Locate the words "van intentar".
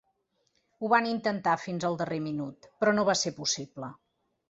0.93-1.55